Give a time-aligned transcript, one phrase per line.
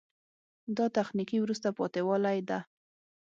[0.77, 2.59] دا تخنیکي وروسته پاتې والی ده.